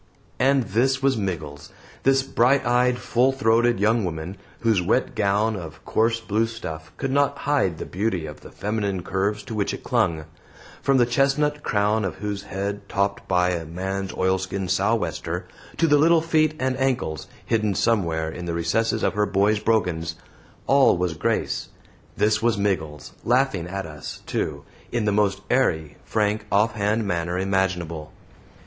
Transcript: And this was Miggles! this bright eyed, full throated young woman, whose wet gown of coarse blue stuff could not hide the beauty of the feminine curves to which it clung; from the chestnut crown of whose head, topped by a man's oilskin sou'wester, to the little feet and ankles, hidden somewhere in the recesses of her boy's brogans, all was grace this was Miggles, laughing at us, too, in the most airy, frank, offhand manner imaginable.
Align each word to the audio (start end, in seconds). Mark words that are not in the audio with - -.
And 0.39 0.63
this 0.63 1.03
was 1.03 1.15
Miggles! 1.15 1.69
this 2.01 2.23
bright 2.23 2.65
eyed, 2.65 2.97
full 2.97 3.31
throated 3.31 3.79
young 3.79 4.03
woman, 4.03 4.35
whose 4.61 4.81
wet 4.81 5.13
gown 5.13 5.55
of 5.55 5.85
coarse 5.85 6.19
blue 6.19 6.47
stuff 6.47 6.91
could 6.97 7.11
not 7.11 7.37
hide 7.37 7.77
the 7.77 7.85
beauty 7.85 8.25
of 8.25 8.41
the 8.41 8.49
feminine 8.49 9.03
curves 9.03 9.43
to 9.43 9.53
which 9.53 9.75
it 9.75 9.83
clung; 9.83 10.25
from 10.81 10.97
the 10.97 11.05
chestnut 11.05 11.61
crown 11.61 12.03
of 12.03 12.15
whose 12.15 12.41
head, 12.45 12.89
topped 12.89 13.27
by 13.27 13.51
a 13.51 13.63
man's 13.63 14.11
oilskin 14.15 14.67
sou'wester, 14.67 15.45
to 15.77 15.85
the 15.85 15.99
little 15.99 16.19
feet 16.23 16.55
and 16.59 16.75
ankles, 16.79 17.27
hidden 17.45 17.75
somewhere 17.75 18.27
in 18.27 18.45
the 18.45 18.55
recesses 18.55 19.03
of 19.03 19.13
her 19.13 19.27
boy's 19.27 19.59
brogans, 19.59 20.15
all 20.65 20.97
was 20.97 21.13
grace 21.13 21.69
this 22.17 22.41
was 22.41 22.57
Miggles, 22.57 23.11
laughing 23.23 23.67
at 23.67 23.85
us, 23.85 24.23
too, 24.25 24.63
in 24.91 25.05
the 25.05 25.11
most 25.11 25.41
airy, 25.51 25.97
frank, 26.03 26.47
offhand 26.51 27.05
manner 27.05 27.37
imaginable. 27.37 28.11